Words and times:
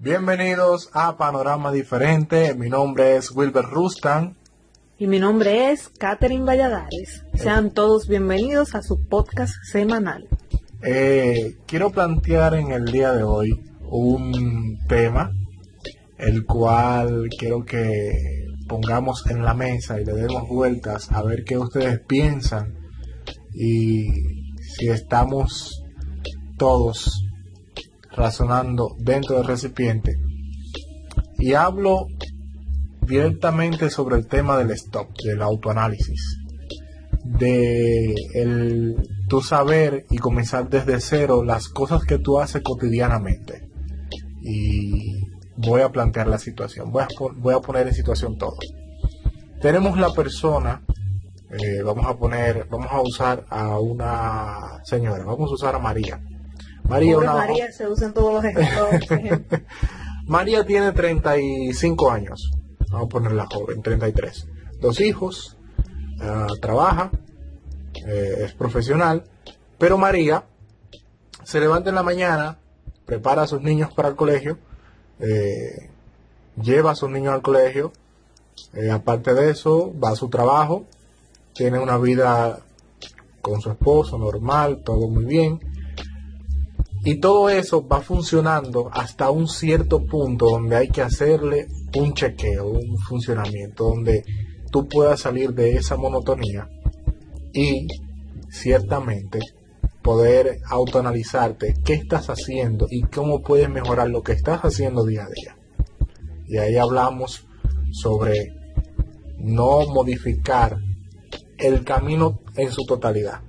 Bienvenidos 0.00 0.90
a 0.92 1.16
Panorama 1.16 1.72
Diferente. 1.72 2.54
Mi 2.54 2.68
nombre 2.68 3.16
es 3.16 3.32
Wilber 3.32 3.64
Rustan. 3.64 4.36
Y 4.96 5.08
mi 5.08 5.18
nombre 5.18 5.72
es 5.72 5.88
Catherine 5.88 6.44
Valladares. 6.44 7.24
Sean 7.34 7.72
todos 7.72 8.06
bienvenidos 8.06 8.76
a 8.76 8.82
su 8.82 9.08
podcast 9.08 9.54
semanal. 9.64 10.28
Eh, 10.84 11.56
quiero 11.66 11.90
plantear 11.90 12.54
en 12.54 12.70
el 12.70 12.84
día 12.84 13.10
de 13.10 13.24
hoy 13.24 13.50
un 13.90 14.78
tema, 14.86 15.32
el 16.16 16.46
cual 16.46 17.28
quiero 17.36 17.64
que 17.64 18.12
pongamos 18.68 19.26
en 19.26 19.42
la 19.42 19.54
mesa 19.54 20.00
y 20.00 20.04
le 20.04 20.12
demos 20.12 20.48
vueltas 20.48 21.10
a 21.10 21.24
ver 21.24 21.42
qué 21.42 21.58
ustedes 21.58 21.98
piensan 22.06 22.72
y 23.52 24.06
si 24.60 24.90
estamos 24.90 25.82
todos 26.56 27.27
razonando 28.18 28.96
dentro 28.98 29.36
del 29.36 29.46
recipiente. 29.46 30.16
Y 31.38 31.54
hablo 31.54 32.06
directamente 33.02 33.90
sobre 33.90 34.16
el 34.16 34.26
tema 34.26 34.58
del 34.58 34.70
stop, 34.72 35.08
del 35.24 35.40
autoanálisis, 35.40 36.38
de 37.24 38.14
el 38.34 38.96
tu 39.28 39.40
saber 39.40 40.06
y 40.10 40.18
comenzar 40.18 40.68
desde 40.68 41.00
cero 41.00 41.44
las 41.44 41.68
cosas 41.68 42.02
que 42.04 42.18
tú 42.18 42.40
haces 42.40 42.62
cotidianamente. 42.62 43.68
Y 44.42 45.26
voy 45.56 45.82
a 45.82 45.90
plantear 45.90 46.26
la 46.26 46.38
situación, 46.38 46.90
voy 46.90 47.02
a, 47.02 47.08
voy 47.36 47.54
a 47.54 47.60
poner 47.60 47.86
en 47.86 47.94
situación 47.94 48.36
todo. 48.36 48.56
Tenemos 49.60 49.98
la 49.98 50.12
persona, 50.12 50.82
eh, 51.50 51.82
vamos 51.82 52.06
a 52.06 52.16
poner, 52.16 52.66
vamos 52.70 52.88
a 52.90 53.00
usar 53.00 53.44
a 53.50 53.78
una 53.78 54.80
señora, 54.84 55.24
vamos 55.24 55.50
a 55.50 55.54
usar 55.54 55.74
a 55.74 55.78
María. 55.78 56.20
María, 56.88 57.18
María 57.18 57.72
se 57.72 57.86
usan 57.86 58.14
todos 58.14 58.32
los 58.34 58.44
ejemplos. 58.44 59.40
María 60.26 60.64
tiene 60.64 60.92
35 60.92 62.10
años, 62.10 62.50
vamos 62.90 63.06
a 63.06 63.08
ponerla 63.08 63.46
joven, 63.46 63.82
33. 63.82 64.46
Dos 64.80 65.00
hijos, 65.00 65.56
ah, 66.20 66.48
trabaja, 66.60 67.10
eh, 68.06 68.44
es 68.44 68.52
profesional, 68.52 69.24
pero 69.78 69.98
María 69.98 70.44
se 71.44 71.60
levanta 71.60 71.88
en 71.90 71.94
la 71.94 72.02
mañana, 72.02 72.58
prepara 73.06 73.42
a 73.42 73.46
sus 73.46 73.62
niños 73.62 73.92
para 73.92 74.08
el 74.08 74.16
colegio, 74.16 74.58
eh, 75.20 75.90
lleva 76.60 76.92
a 76.92 76.94
sus 76.94 77.10
niños 77.10 77.34
al 77.34 77.42
colegio, 77.42 77.92
eh, 78.74 78.90
aparte 78.90 79.34
de 79.34 79.50
eso, 79.50 79.92
va 79.98 80.10
a 80.10 80.16
su 80.16 80.28
trabajo, 80.28 80.84
tiene 81.54 81.78
una 81.78 81.98
vida 81.98 82.60
con 83.40 83.60
su 83.60 83.70
esposo 83.70 84.18
normal, 84.18 84.82
todo 84.84 85.08
muy 85.08 85.24
bien. 85.24 85.60
Y 87.04 87.20
todo 87.20 87.48
eso 87.48 87.86
va 87.86 88.00
funcionando 88.00 88.90
hasta 88.92 89.30
un 89.30 89.48
cierto 89.48 90.04
punto 90.04 90.46
donde 90.50 90.76
hay 90.76 90.88
que 90.88 91.02
hacerle 91.02 91.68
un 91.96 92.12
chequeo, 92.12 92.68
un 92.68 92.98
funcionamiento, 92.98 93.84
donde 93.84 94.24
tú 94.70 94.86
puedas 94.88 95.20
salir 95.20 95.52
de 95.54 95.76
esa 95.76 95.96
monotonía 95.96 96.68
y 97.52 97.86
ciertamente 98.50 99.38
poder 100.02 100.58
autoanalizarte 100.68 101.74
qué 101.84 101.94
estás 101.94 102.28
haciendo 102.30 102.86
y 102.90 103.02
cómo 103.02 103.42
puedes 103.42 103.68
mejorar 103.68 104.08
lo 104.10 104.22
que 104.22 104.32
estás 104.32 104.60
haciendo 104.62 105.04
día 105.04 105.24
a 105.24 105.28
día. 105.28 105.56
Y 106.46 106.58
ahí 106.58 106.76
hablamos 106.76 107.46
sobre 107.92 108.54
no 109.38 109.86
modificar 109.86 110.78
el 111.58 111.84
camino 111.84 112.40
en 112.56 112.70
su 112.70 112.84
totalidad, 112.84 113.40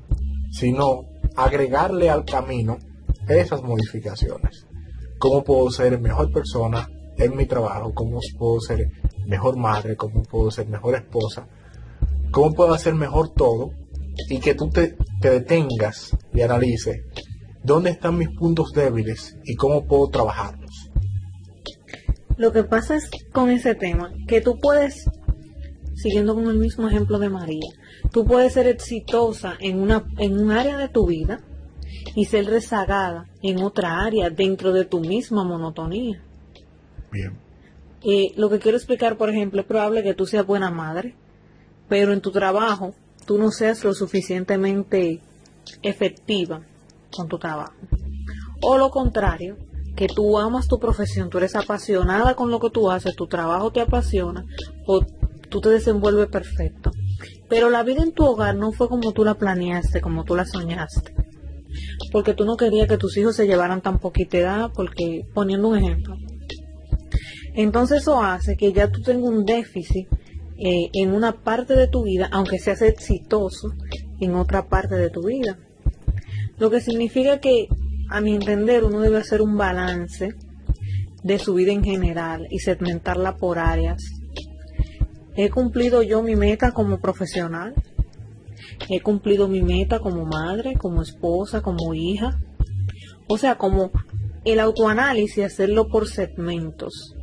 sino 0.51 1.05
agregarle 1.35 2.09
al 2.09 2.25
camino 2.25 2.77
esas 3.37 3.61
modificaciones. 3.61 4.65
¿Cómo 5.19 5.43
puedo 5.43 5.69
ser 5.69 5.99
mejor 5.99 6.31
persona 6.31 6.89
en 7.17 7.35
mi 7.35 7.45
trabajo? 7.45 7.93
¿Cómo 7.93 8.19
puedo 8.37 8.59
ser 8.61 8.89
mejor 9.27 9.57
madre? 9.57 9.95
¿Cómo 9.95 10.23
puedo 10.23 10.49
ser 10.49 10.67
mejor 10.67 10.95
esposa? 10.95 11.47
¿Cómo 12.31 12.53
puedo 12.53 12.73
hacer 12.73 12.93
mejor 12.93 13.33
todo? 13.33 13.71
Y 14.29 14.39
que 14.39 14.55
tú 14.55 14.69
te, 14.69 14.95
te 15.21 15.29
detengas 15.29 16.15
y 16.33 16.41
analices 16.41 17.01
dónde 17.63 17.91
están 17.91 18.17
mis 18.17 18.29
puntos 18.29 18.71
débiles 18.73 19.37
y 19.43 19.55
cómo 19.55 19.85
puedo 19.85 20.07
trabajarlos. 20.07 20.89
Lo 22.37 22.53
que 22.53 22.63
pasa 22.63 22.95
es 22.95 23.09
con 23.33 23.49
ese 23.49 23.75
tema, 23.75 24.13
que 24.27 24.39
tú 24.39 24.57
puedes, 24.59 25.09
siguiendo 25.95 26.35
con 26.35 26.47
el 26.47 26.57
mismo 26.57 26.87
ejemplo 26.87 27.19
de 27.19 27.29
María, 27.29 27.69
tú 28.11 28.25
puedes 28.25 28.53
ser 28.53 28.67
exitosa 28.67 29.57
en, 29.59 29.79
una, 29.79 30.05
en 30.17 30.39
un 30.39 30.51
área 30.51 30.77
de 30.77 30.87
tu 30.87 31.05
vida 31.05 31.41
y 32.15 32.25
ser 32.25 32.45
rezagada 32.45 33.27
en 33.41 33.61
otra 33.61 34.03
área 34.03 34.29
dentro 34.29 34.71
de 34.71 34.85
tu 34.85 34.99
misma 34.99 35.43
monotonía. 35.43 36.21
Bien. 37.11 37.37
Eh, 38.03 38.31
lo 38.37 38.49
que 38.49 38.59
quiero 38.59 38.77
explicar, 38.77 39.17
por 39.17 39.29
ejemplo, 39.29 39.61
es 39.61 39.67
probable 39.67 40.03
que 40.03 40.13
tú 40.13 40.25
seas 40.25 40.45
buena 40.45 40.71
madre, 40.71 41.15
pero 41.87 42.13
en 42.13 42.21
tu 42.21 42.31
trabajo 42.31 42.93
tú 43.25 43.37
no 43.37 43.51
seas 43.51 43.83
lo 43.83 43.93
suficientemente 43.93 45.19
efectiva 45.81 46.61
con 47.11 47.27
tu 47.27 47.37
trabajo. 47.37 47.73
O 48.61 48.77
lo 48.77 48.89
contrario, 48.89 49.57
que 49.95 50.07
tú 50.07 50.37
amas 50.37 50.67
tu 50.67 50.79
profesión, 50.79 51.29
tú 51.29 51.39
eres 51.39 51.55
apasionada 51.55 52.35
con 52.35 52.51
lo 52.51 52.59
que 52.59 52.69
tú 52.69 52.89
haces, 52.89 53.15
tu 53.15 53.27
trabajo 53.27 53.71
te 53.71 53.81
apasiona 53.81 54.45
o 54.87 55.01
tú 55.49 55.59
te 55.59 55.69
desenvuelves 55.69 56.27
perfecto. 56.27 56.91
Pero 57.49 57.69
la 57.69 57.83
vida 57.83 58.03
en 58.03 58.13
tu 58.13 58.23
hogar 58.23 58.55
no 58.55 58.71
fue 58.71 58.87
como 58.87 59.11
tú 59.11 59.25
la 59.25 59.33
planeaste, 59.33 59.99
como 59.99 60.23
tú 60.23 60.35
la 60.35 60.45
soñaste. 60.45 61.13
Porque 62.11 62.33
tú 62.33 62.45
no 62.45 62.57
querías 62.57 62.87
que 62.87 62.97
tus 62.97 63.17
hijos 63.17 63.35
se 63.35 63.47
llevaran 63.47 63.81
tan 63.81 63.99
poquita 63.99 64.37
edad, 64.37 64.71
porque 64.73 65.25
poniendo 65.33 65.67
un 65.67 65.77
ejemplo. 65.77 66.15
Entonces 67.53 68.01
eso 68.01 68.21
hace 68.21 68.55
que 68.55 68.73
ya 68.73 68.91
tú 68.91 69.01
tengas 69.01 69.29
un 69.29 69.45
déficit 69.45 70.07
eh, 70.57 70.89
en 70.93 71.13
una 71.13 71.43
parte 71.43 71.75
de 71.75 71.87
tu 71.87 72.03
vida, 72.03 72.29
aunque 72.31 72.59
seas 72.59 72.81
exitoso 72.81 73.73
en 74.19 74.35
otra 74.35 74.67
parte 74.67 74.95
de 74.95 75.09
tu 75.09 75.27
vida. 75.27 75.57
Lo 76.57 76.69
que 76.69 76.81
significa 76.81 77.39
que, 77.39 77.67
a 78.09 78.21
mi 78.21 78.35
entender, 78.35 78.83
uno 78.83 78.99
debe 78.99 79.17
hacer 79.17 79.41
un 79.41 79.57
balance 79.57 80.35
de 81.23 81.39
su 81.39 81.53
vida 81.53 81.71
en 81.71 81.83
general 81.83 82.47
y 82.49 82.59
segmentarla 82.59 83.37
por 83.37 83.59
áreas. 83.59 84.03
He 85.35 85.49
cumplido 85.49 86.01
yo 86.03 86.21
mi 86.21 86.35
meta 86.35 86.71
como 86.71 86.99
profesional. 86.99 87.73
He 88.87 89.01
cumplido 89.01 89.47
mi 89.47 89.61
meta 89.61 89.99
como 89.99 90.25
madre, 90.25 90.75
como 90.75 91.01
esposa, 91.01 91.61
como 91.61 91.93
hija. 91.93 92.39
O 93.27 93.37
sea, 93.37 93.57
como 93.57 93.91
el 94.45 94.59
autoanálisis, 94.59 95.43
hacerlo 95.43 95.87
por 95.87 96.07
segmentos. 96.07 97.15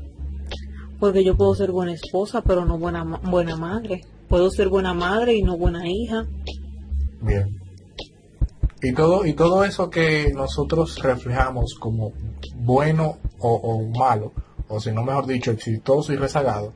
Porque 1.00 1.24
yo 1.24 1.36
puedo 1.36 1.54
ser 1.54 1.72
buena 1.72 1.92
esposa, 1.92 2.42
pero 2.42 2.64
no 2.64 2.78
buena, 2.78 3.04
buena 3.04 3.56
madre. 3.56 4.02
Puedo 4.28 4.50
ser 4.50 4.68
buena 4.68 4.94
madre 4.94 5.34
y 5.34 5.42
no 5.42 5.56
buena 5.56 5.88
hija. 5.88 6.26
Bien. 7.20 7.60
Y 8.82 8.92
todo, 8.92 9.24
y 9.24 9.32
todo 9.32 9.64
eso 9.64 9.88
que 9.88 10.32
nosotros 10.34 10.98
reflejamos 11.02 11.74
como 11.74 12.12
bueno 12.56 13.18
o, 13.38 13.82
malo, 13.96 14.32
o 14.68 14.80
si 14.80 14.92
no 14.92 15.02
mejor 15.02 15.26
dicho, 15.26 15.50
exitoso 15.50 16.12
y 16.12 16.16
rezagado, 16.16 16.72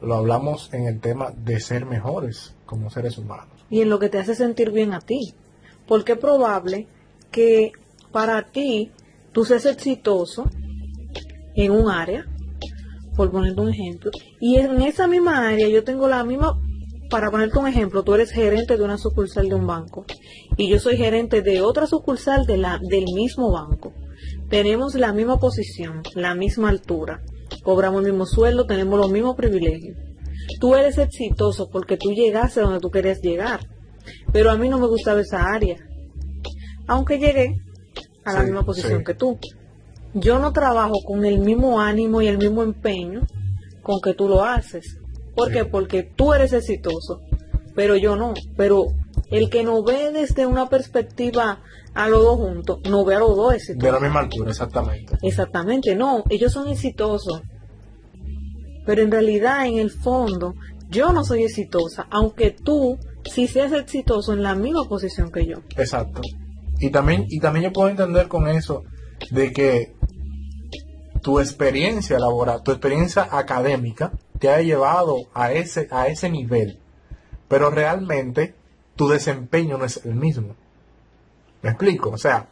lo 0.00 0.16
hablamos 0.16 0.72
en 0.72 0.86
el 0.86 1.00
tema 1.00 1.30
de 1.30 1.60
ser 1.60 1.86
mejores 1.86 2.54
como 2.66 2.90
seres 2.90 3.16
humanos. 3.18 3.51
Y 3.72 3.80
en 3.80 3.90
lo 3.90 3.98
que 3.98 4.08
te 4.08 4.18
hace 4.18 4.36
sentir 4.36 4.70
bien 4.70 4.92
a 4.92 5.00
ti. 5.00 5.34
Porque 5.88 6.12
es 6.12 6.18
probable 6.18 6.86
que 7.32 7.72
para 8.12 8.42
ti 8.42 8.92
tú 9.32 9.44
seas 9.44 9.66
exitoso 9.66 10.48
en 11.56 11.72
un 11.72 11.90
área, 11.90 12.26
por 13.16 13.32
ponerte 13.32 13.60
un 13.60 13.70
ejemplo, 13.70 14.10
y 14.40 14.56
en 14.56 14.80
esa 14.82 15.08
misma 15.08 15.48
área 15.48 15.68
yo 15.68 15.82
tengo 15.82 16.06
la 16.06 16.22
misma 16.24 16.58
para 17.12 17.30
ponerte 17.30 17.58
un 17.58 17.66
ejemplo, 17.66 18.02
tú 18.02 18.14
eres 18.14 18.30
gerente 18.30 18.78
de 18.78 18.84
una 18.84 18.96
sucursal 18.96 19.46
de 19.50 19.54
un 19.54 19.66
banco 19.66 20.06
y 20.56 20.70
yo 20.70 20.78
soy 20.78 20.96
gerente 20.96 21.42
de 21.42 21.60
otra 21.60 21.86
sucursal 21.86 22.46
de 22.46 22.56
la, 22.56 22.78
del 22.78 23.04
mismo 23.14 23.52
banco. 23.52 23.92
Tenemos 24.48 24.94
la 24.94 25.12
misma 25.12 25.38
posición, 25.38 26.02
la 26.14 26.34
misma 26.34 26.70
altura, 26.70 27.20
cobramos 27.64 28.02
el 28.04 28.12
mismo 28.12 28.24
sueldo, 28.24 28.64
tenemos 28.64 28.98
los 28.98 29.10
mismos 29.10 29.36
privilegios. 29.36 29.98
Tú 30.60 30.74
eres 30.74 30.98
exitoso 30.98 31.68
porque 31.70 31.96
tú 31.96 32.12
llegaste 32.12 32.60
donde 32.60 32.80
tú 32.80 32.90
querías 32.90 33.20
llegar, 33.20 33.60
pero 34.32 34.50
a 34.50 34.56
mí 34.56 34.68
no 34.68 34.78
me 34.78 34.86
gustaba 34.86 35.20
esa 35.20 35.46
área, 35.52 35.76
aunque 36.86 37.18
llegué 37.18 37.56
a 38.24 38.32
la 38.32 38.42
misma 38.42 38.64
posición 38.64 39.04
que 39.04 39.14
tú. 39.14 39.38
Yo 40.14 40.38
no 40.38 40.52
trabajo 40.52 40.94
con 41.04 41.24
el 41.24 41.38
mismo 41.38 41.80
ánimo 41.80 42.20
y 42.20 42.28
el 42.28 42.38
mismo 42.38 42.62
empeño 42.62 43.22
con 43.82 44.00
que 44.00 44.14
tú 44.14 44.28
lo 44.28 44.44
haces. 44.44 44.98
¿Por 45.34 45.50
qué? 45.50 45.64
Porque 45.64 46.02
tú 46.02 46.34
eres 46.34 46.52
exitoso, 46.52 47.22
pero 47.74 47.96
yo 47.96 48.16
no. 48.16 48.34
Pero 48.56 48.88
el 49.30 49.48
que 49.48 49.64
no 49.64 49.82
ve 49.82 50.12
desde 50.12 50.46
una 50.46 50.68
perspectiva 50.68 51.62
a 51.94 52.08
los 52.08 52.22
dos 52.22 52.36
juntos, 52.36 52.78
no 52.88 53.04
ve 53.04 53.14
a 53.14 53.18
los 53.18 53.36
dos 53.36 53.54
exitosos. 53.54 53.82
De 53.82 53.92
la 53.92 54.00
misma 54.00 54.20
altura, 54.20 54.50
exactamente. 54.50 55.16
Exactamente, 55.22 55.94
no. 55.94 56.24
Ellos 56.28 56.52
son 56.52 56.68
exitosos. 56.68 57.40
Pero 58.84 59.02
en 59.02 59.10
realidad, 59.10 59.66
en 59.66 59.78
el 59.78 59.90
fondo, 59.90 60.54
yo 60.88 61.12
no 61.12 61.24
soy 61.24 61.44
exitosa, 61.44 62.06
aunque 62.10 62.50
tú 62.50 62.98
sí 63.24 63.46
seas 63.46 63.72
exitoso 63.72 64.32
en 64.32 64.42
la 64.42 64.54
misma 64.54 64.84
posición 64.88 65.30
que 65.30 65.46
yo. 65.46 65.58
Exacto. 65.76 66.20
Y 66.78 66.90
también, 66.90 67.26
y 67.28 67.40
también 67.40 67.64
yo 67.64 67.72
puedo 67.72 67.88
entender 67.88 68.28
con 68.28 68.48
eso 68.48 68.84
de 69.30 69.52
que 69.52 69.94
tu 71.22 71.38
experiencia 71.38 72.18
laboral, 72.18 72.62
tu 72.62 72.72
experiencia 72.72 73.28
académica 73.30 74.12
te 74.38 74.50
ha 74.50 74.60
llevado 74.60 75.16
a 75.34 75.52
ese, 75.52 75.86
a 75.92 76.08
ese 76.08 76.28
nivel, 76.28 76.80
pero 77.48 77.70
realmente 77.70 78.54
tu 78.96 79.08
desempeño 79.08 79.78
no 79.78 79.84
es 79.84 80.04
el 80.04 80.16
mismo. 80.16 80.56
¿Me 81.62 81.70
explico? 81.70 82.10
O 82.10 82.18
sea, 82.18 82.48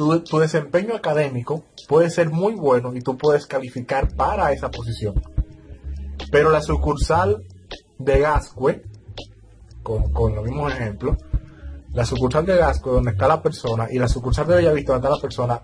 tu, 0.00 0.20
tu 0.20 0.38
desempeño 0.38 0.94
académico 0.96 1.62
puede 1.86 2.08
ser 2.08 2.30
muy 2.30 2.54
bueno 2.54 2.94
y 2.94 3.02
tú 3.02 3.18
puedes 3.18 3.46
calificar 3.46 4.08
para 4.16 4.50
esa 4.50 4.70
posición. 4.70 5.20
Pero 6.32 6.48
la 6.50 6.62
sucursal 6.62 7.42
de 7.98 8.20
Gascue, 8.20 8.82
con, 9.82 10.10
con 10.10 10.34
los 10.34 10.42
mismos 10.46 10.72
ejemplos, 10.72 11.18
la 11.92 12.06
sucursal 12.06 12.46
de 12.46 12.56
Gascue 12.56 12.92
donde 12.92 13.10
está 13.10 13.28
la 13.28 13.42
persona 13.42 13.88
y 13.90 13.98
la 13.98 14.08
sucursal 14.08 14.46
de 14.46 14.54
Bellavista 14.56 14.92
donde 14.94 15.06
está 15.06 15.16
la 15.16 15.20
persona 15.20 15.60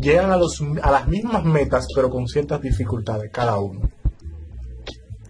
llegan 0.00 0.32
a, 0.32 0.36
los, 0.36 0.60
a 0.82 0.90
las 0.90 1.06
mismas 1.06 1.44
metas 1.44 1.86
pero 1.94 2.10
con 2.10 2.26
ciertas 2.26 2.60
dificultades 2.60 3.30
cada 3.32 3.58
uno. 3.60 3.88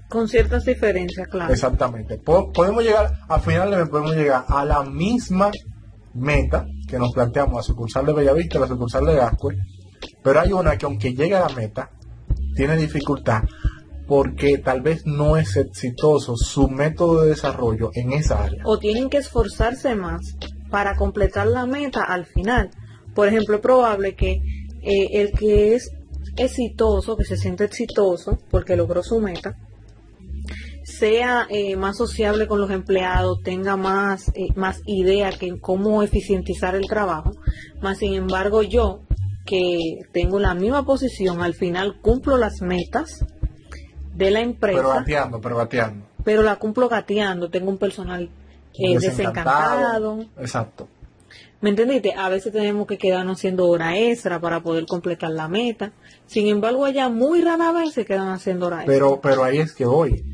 Con 0.09 0.27
ciertas 0.27 0.65
diferencias, 0.65 1.29
claro. 1.29 1.53
Exactamente. 1.53 2.17
Po- 2.17 2.51
Podemos 2.51 2.83
llegar, 2.83 3.13
al 3.29 3.41
final 3.43 3.89
podemos 3.91 4.17
llegar 4.17 4.47
a 4.49 4.65
la 4.65 4.83
misma 4.85 5.51
meta 6.15 6.65
que 6.89 6.99
nos 6.99 7.13
planteamos, 7.13 7.55
la 7.57 7.63
sucursal 7.63 8.07
de 8.07 8.13
Bellavista 8.15 8.59
la 8.59 8.67
sucursal 8.67 9.07
de 9.07 9.17
Gascue, 9.17 9.57
pero 10.23 10.41
hay 10.41 10.53
una 10.53 10.77
que 10.77 10.87
aunque 10.87 11.15
llegue 11.15 11.37
a 11.37 11.49
la 11.49 11.55
meta, 11.55 11.91
tiene 12.57 12.77
dificultad 12.77 13.43
porque 14.09 14.59
tal 14.59 14.81
vez 14.81 15.05
no 15.05 15.37
es 15.37 15.55
exitoso 15.57 16.35
su 16.37 16.69
método 16.69 17.23
de 17.23 17.31
desarrollo 17.31 17.91
en 17.95 18.13
esa 18.13 18.43
área. 18.43 18.63
o 18.65 18.79
tienen 18.79 19.11
que 19.11 19.19
esforzarse 19.19 19.95
más 19.95 20.37
para 20.71 20.97
completar 20.97 21.47
la 21.47 21.67
meta 21.67 22.05
al 22.05 22.25
final. 22.25 22.71
Por 23.15 23.29
ejemplo, 23.29 23.57
es 23.57 23.61
probable 23.61 24.17
que 24.17 24.41
eh, 24.83 25.09
el 25.13 25.33
que 25.33 25.75
es 25.75 25.91
exitoso, 26.37 27.17
que 27.17 27.25
se 27.25 27.37
siente 27.37 27.65
exitoso 27.65 28.39
porque 28.51 28.77
logró 28.77 29.03
su 29.03 29.21
meta, 29.21 29.57
sea 30.89 31.47
eh, 31.51 31.77
más 31.77 31.99
sociable 31.99 32.47
con 32.47 32.61
los 32.61 32.71
empleados, 32.71 33.43
tenga 33.43 33.77
más, 33.77 34.29
eh, 34.35 34.49
más 34.57 34.81
idea 34.87 35.31
que 35.31 35.47
en 35.47 35.59
cómo 35.59 36.03
eficientizar 36.03 36.75
el 36.75 36.87
trabajo. 36.87 37.33
Más 37.83 37.99
sin 37.99 38.15
embargo, 38.15 38.63
yo, 38.63 39.01
que 39.45 40.01
tengo 40.13 40.39
la 40.41 40.55
misma 40.55 40.87
posición, 40.87 41.43
al 41.43 41.55
final 41.55 42.01
cumplo 42.01 42.39
las 42.39 42.63
metas 42.63 43.25
de 44.15 44.31
la 44.31 44.41
empresa 44.41 44.79
Pero 44.79 44.89
bateando, 44.89 45.41
pero 45.41 45.57
bateando. 45.57 46.07
pero 46.25 46.43
la 46.43 46.57
cumplo 46.57 46.89
gateando, 46.89 47.51
tengo 47.51 47.71
un 47.71 47.79
personal 47.79 48.31
eh, 48.79 48.99
desencantado. 48.99 50.25
Exacto. 50.39 50.89
¿Me 51.61 51.71
entendiste? 51.71 52.15
A 52.15 52.29
veces 52.29 52.53
tenemos 52.53 52.87
que 52.87 52.97
quedarnos 52.97 53.39
haciendo 53.39 53.67
hora 53.67 53.99
extra 53.99 54.41
para 54.41 54.63
poder 54.63 54.87
completar 54.87 55.31
la 55.33 55.49
meta. 55.49 55.93
Sin 56.27 56.47
embargo, 56.47 56.85
allá 56.85 57.09
muy 57.09 57.43
rara 57.43 57.73
vez 57.73 57.93
se 57.93 58.07
quedan 58.07 58.29
haciendo 58.29 58.69
hora 58.69 58.77
extra. 58.79 58.95
Pero, 58.95 59.21
pero 59.21 59.45
ahí 59.45 59.59
es 59.59 59.73
que 59.73 59.85
voy. 59.85 60.25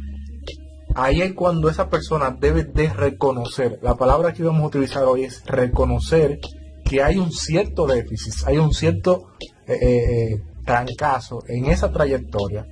Ahí 0.94 1.22
es 1.22 1.32
cuando 1.32 1.68
esa 1.68 1.88
persona 1.90 2.36
debe 2.38 2.64
de 2.64 2.88
reconocer. 2.88 3.80
La 3.82 3.96
palabra 3.96 4.32
que 4.32 4.44
vamos 4.44 4.62
a 4.62 4.66
utilizar 4.66 5.04
hoy 5.04 5.24
es 5.24 5.44
reconocer 5.44 6.38
que 6.84 7.02
hay 7.02 7.18
un 7.18 7.32
cierto 7.32 7.86
déficit, 7.86 8.46
hay 8.46 8.58
un 8.58 8.72
cierto 8.72 9.30
eh, 9.66 9.72
eh, 9.72 10.32
eh, 10.32 10.42
trancazo 10.64 11.42
en 11.48 11.66
esa 11.66 11.90
trayectoria 11.90 12.66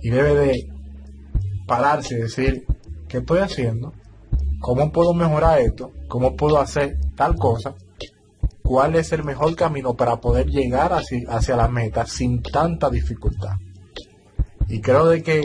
y 0.00 0.10
debe 0.10 0.34
de 0.34 0.68
pararse 1.66 2.14
y 2.14 2.22
decir, 2.22 2.64
¿qué 3.08 3.18
estoy 3.18 3.38
haciendo? 3.38 3.92
¿Cómo 4.60 4.90
puedo 4.90 5.14
mejorar 5.14 5.60
esto? 5.60 5.92
¿Cómo 6.08 6.34
puedo 6.34 6.58
hacer 6.58 6.96
tal 7.14 7.36
cosa? 7.36 7.74
¿Cuál 8.62 8.96
es 8.96 9.12
el 9.12 9.22
mejor 9.22 9.54
camino 9.54 9.94
para 9.94 10.16
poder 10.16 10.46
llegar 10.46 10.92
hacia, 10.92 11.56
la 11.56 11.68
meta 11.68 12.06
sin 12.06 12.42
tanta 12.42 12.90
dificultad? 12.90 13.56
Y 14.68 14.80
creo 14.80 15.06
de 15.06 15.22
que 15.22 15.42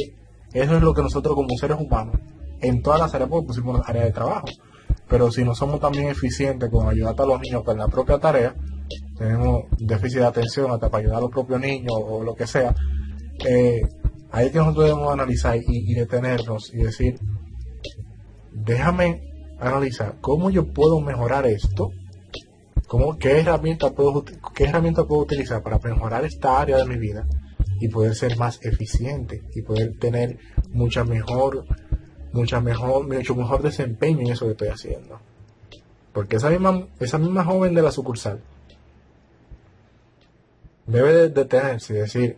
eso 0.54 0.78
es 0.78 0.82
lo 0.82 0.94
que 0.94 1.02
nosotros 1.02 1.36
como 1.36 1.58
seres 1.58 1.78
humanos, 1.80 2.16
en 2.62 2.82
todas 2.82 3.00
las 3.00 3.14
áreas, 3.14 3.30
porque 3.30 3.48
pusimos 3.48 3.82
áreas 3.88 4.06
de 4.06 4.12
trabajo, 4.12 4.48
pero 5.08 5.32
si 5.32 5.44
no 5.44 5.54
somos 5.56 5.80
también 5.80 6.10
eficientes 6.10 6.70
con 6.70 6.88
ayudar 6.88 7.16
a 7.18 7.26
los 7.26 7.40
niños 7.42 7.64
con 7.64 7.78
la 7.78 7.88
propia 7.88 8.18
tarea, 8.18 8.56
tenemos 9.18 9.64
déficit 9.78 10.20
de 10.20 10.26
atención 10.26 10.72
hasta 10.72 10.90
para 10.90 11.02
ayudar 11.02 11.18
a 11.18 11.22
los 11.22 11.32
propios 11.32 11.60
niños 11.60 11.94
o 11.96 12.24
lo 12.24 12.34
que 12.34 12.48
sea, 12.48 12.74
eh, 13.46 13.82
ahí 14.32 14.50
que 14.50 14.58
nosotros 14.58 14.86
debemos 14.86 15.14
analizar 15.14 15.58
y, 15.58 15.64
y 15.68 15.94
detenernos 15.94 16.74
y 16.74 16.78
decir, 16.78 17.20
déjame 18.54 19.22
analizar 19.60 20.16
cómo 20.22 20.50
yo 20.50 20.72
puedo 20.72 21.00
mejorar 21.02 21.46
esto, 21.48 21.92
cómo, 22.88 23.18
qué 23.18 23.40
herramienta 23.40 23.92
puedo, 23.92 24.24
qué 24.54 24.66
herramienta 24.66 25.06
puedo 25.06 25.22
utilizar 25.22 25.62
para 25.62 25.80
mejorar 25.80 26.26
esta 26.26 26.60
área 26.60 26.78
de 26.78 26.86
mi 26.86 26.98
vida 26.98 27.28
y 27.80 27.88
poder 27.90 28.16
ser 28.16 28.38
más 28.38 28.60
eficiente 28.64 29.42
y 29.56 29.62
poder 29.62 29.98
tener 30.00 30.38
mucha 30.72 31.04
mejor, 31.04 31.66
mucha 32.34 32.60
mejor, 32.62 33.08
mucho 33.08 33.36
mejor 33.36 33.62
desempeño 33.62 34.22
en 34.22 34.28
eso 34.32 34.46
que 34.46 34.52
estoy 34.52 34.68
haciendo. 34.70 35.20
Porque 36.14 36.38
esa 36.38 36.50
misma, 36.50 36.88
esa 37.00 37.18
misma 37.18 37.44
joven 37.44 37.74
de 37.76 37.82
la 37.82 37.92
sucursal 37.92 38.42
debe 40.86 41.14
de 41.14 41.30
detenerse 41.30 41.94
y 41.94 41.98
decir, 41.98 42.38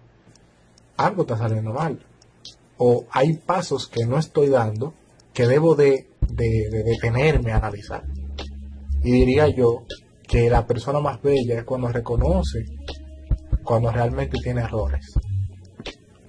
algo 0.98 1.22
está 1.22 1.38
saliendo 1.38 1.72
mal. 1.74 2.00
O 2.78 3.06
hay 3.12 3.34
pasos 3.34 3.88
que 3.88 4.06
no 4.06 4.18
estoy 4.18 4.48
dando 4.50 4.94
que 5.34 5.48
debo 5.48 5.76
de, 5.76 6.08
de- 6.22 6.70
de 6.72 6.84
detenerme 6.84 7.52
a 7.52 7.58
analizar. 7.58 8.04
Y 9.04 9.12
diría 9.12 9.48
yo 9.50 9.84
que 10.28 10.50
la 10.50 10.66
persona 10.68 11.00
más 11.00 11.22
bella 11.22 11.60
es 11.60 11.64
cuando 11.64 11.88
reconoce 11.90 12.66
cuando 13.64 13.92
realmente 13.92 14.38
tiene 14.42 14.62
errores. 14.62 15.14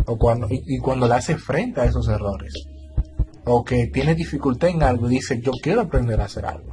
O 0.06 0.17
cuando, 0.17 0.47
y, 0.50 0.79
cuando 0.79 1.06
le 1.06 1.14
hace 1.14 1.37
frente 1.37 1.81
a 1.81 1.85
esos 1.85 2.08
errores. 2.08 2.55
O 3.44 3.64
que 3.64 3.88
tiene 3.88 4.14
dificultad 4.14 4.70
en 4.70 4.82
algo 4.82 5.06
y 5.06 5.17
dice, 5.17 5.41
yo 5.41 5.52
quiero 5.62 5.82
aprender 5.82 6.20
a 6.20 6.25
hacer 6.25 6.47
algo. 6.47 6.73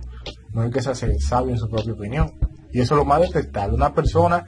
No 0.54 0.64
es 0.64 0.74
que 0.74 0.82
se 0.82 0.92
hace 0.92 1.20
sabio 1.20 1.52
en 1.52 1.60
su 1.60 1.70
propia 1.70 1.94
opinión. 1.94 2.32
Y 2.72 2.82
eso 2.82 2.96
es 2.96 2.98
lo 3.00 3.06
más 3.06 3.22
detestable. 3.22 3.76
Una 3.76 3.94
persona 3.94 4.46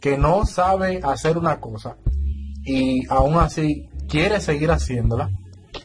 que 0.00 0.18
no 0.18 0.46
sabe 0.46 1.00
hacer 1.02 1.38
una 1.38 1.60
cosa 1.60 1.96
y 2.64 3.06
aún 3.08 3.36
así 3.36 3.88
quiere 4.08 4.40
seguir 4.40 4.70
haciéndola, 4.70 5.30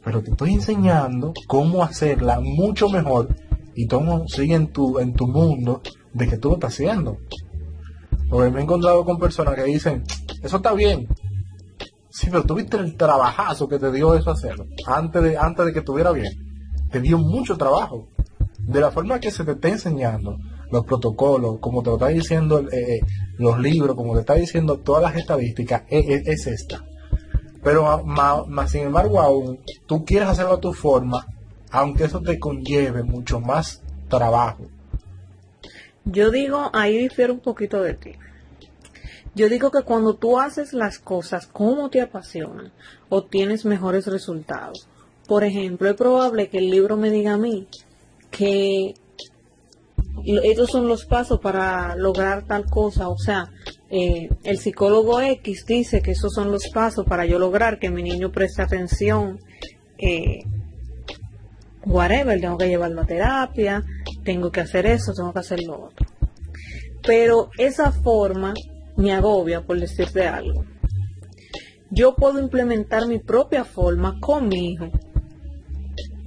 pero 0.04 0.22
te 0.22 0.32
estoy 0.32 0.54
enseñando 0.54 1.34
cómo 1.48 1.84
hacerla 1.84 2.40
mucho 2.42 2.90
mejor 2.90 3.36
y 3.76 3.88
tú 3.88 4.02
sigue 4.28 4.56
en 4.56 4.68
tu, 4.68 5.00
en 5.00 5.14
tu 5.14 5.28
mundo 5.28 5.82
de 6.14 6.28
que 6.28 6.38
tú 6.38 6.50
lo 6.50 6.56
estás 6.56 6.74
haciendo. 6.74 7.18
Porque 8.30 8.50
me 8.50 8.60
he 8.60 8.64
encontrado 8.64 9.06
con 9.06 9.20
personas 9.20 9.56
que 9.56 9.64
dicen, 9.64 10.04
eso 10.42 10.58
está 10.58 10.74
bien. 10.74 11.08
Sí, 12.18 12.28
pero 12.30 12.46
tuviste 12.46 12.78
el 12.78 12.96
trabajazo 12.96 13.68
que 13.68 13.78
te 13.78 13.92
dio 13.92 14.16
eso 14.16 14.32
hacerlo. 14.32 14.66
Antes 14.88 15.22
de, 15.22 15.38
antes 15.38 15.66
de 15.66 15.74
que 15.74 15.80
estuviera 15.80 16.12
bien. 16.14 16.32
Te 16.90 17.02
dio 17.02 17.18
mucho 17.18 17.58
trabajo. 17.58 18.08
De 18.58 18.80
la 18.80 18.90
forma 18.90 19.20
que 19.20 19.32
se 19.32 19.44
te 19.44 19.52
está 19.52 19.68
enseñando 19.68 20.38
los 20.72 20.86
protocolos, 20.86 21.58
como 21.60 21.84
te 21.84 21.90
lo 21.90 21.96
está 21.98 22.08
diciendo 22.08 22.62
eh, 22.62 22.68
eh, 22.72 23.00
los 23.38 23.60
libros, 23.60 23.98
como 23.98 24.14
te 24.14 24.22
está 24.22 24.36
diciendo 24.36 24.80
todas 24.80 25.04
las 25.04 25.16
estadísticas, 25.18 25.84
es, 25.90 26.06
es- 26.08 26.28
es 26.28 26.48
esta. 26.48 26.86
Pero 27.62 28.04
ma- 28.06 28.46
ma- 28.48 28.68
sin 28.68 28.84
embargo 28.84 29.20
aún, 29.20 29.60
tú 29.86 30.06
quieres 30.06 30.30
hacerlo 30.30 30.54
a 30.54 30.60
tu 30.62 30.72
forma, 30.72 31.26
aunque 31.70 32.06
eso 32.06 32.22
te 32.22 32.40
conlleve 32.40 33.04
mucho 33.04 33.42
más 33.42 33.84
trabajo. 34.08 34.64
Yo 36.06 36.32
digo, 36.32 36.70
ahí 36.74 36.98
difiero 36.98 37.34
un 37.34 37.42
poquito 37.42 37.82
de 37.82 37.96
ti. 37.96 38.12
Yo 39.36 39.50
digo 39.50 39.70
que 39.70 39.84
cuando 39.84 40.16
tú 40.16 40.40
haces 40.40 40.72
las 40.72 40.98
cosas 40.98 41.46
como 41.46 41.90
te 41.90 42.00
apasionan, 42.00 42.72
obtienes 43.10 43.66
mejores 43.66 44.08
resultados. 44.08 44.88
Por 45.28 45.44
ejemplo, 45.44 45.90
es 45.90 45.96
probable 45.96 46.50
que 46.50 46.60
el 46.60 46.70
libro 46.70 46.96
me 46.96 47.10
diga 47.10 47.34
a 47.34 47.38
mí 47.38 47.68
que 48.32 48.94
estos 50.24 50.70
son 50.70 50.88
los 50.88 51.06
pasos 51.06 51.40
para 51.42 51.96
lograr 51.98 52.46
tal 52.48 52.66
cosa. 52.66 53.10
O 53.10 53.18
sea, 53.18 53.52
eh, 53.90 54.30
el 54.44 54.58
psicólogo 54.58 55.20
X 55.20 55.66
dice 55.66 56.02
que 56.02 56.12
esos 56.12 56.34
son 56.34 56.52
los 56.52 56.70
pasos 56.70 57.06
para 57.06 57.26
yo 57.26 57.38
lograr 57.38 57.78
que 57.78 57.90
mi 57.90 58.04
niño 58.04 58.32
preste 58.32 58.62
atención. 58.62 59.40
eh, 59.98 60.44
whatever, 61.86 62.40
tengo 62.42 62.58
que 62.58 62.68
llevarlo 62.68 63.02
a 63.02 63.06
terapia, 63.06 63.84
tengo 64.24 64.52
que 64.52 64.62
hacer 64.62 64.86
eso, 64.88 65.14
tengo 65.14 65.32
que 65.34 65.40
hacer 65.40 65.62
lo 65.64 65.86
otro. 65.86 66.08
Pero 67.04 67.50
esa 67.58 67.92
forma 67.92 68.54
me 68.98 69.14
agobia, 69.14 69.66
por 69.66 69.80
decirte 69.80 70.28
algo. 70.28 70.64
Yo 71.92 72.16
puedo 72.16 72.40
implementar 72.40 73.08
mi 73.08 73.20
propia 73.20 73.64
forma 73.64 74.20
con 74.20 74.48
mi 74.48 74.72
hijo, 74.72 74.90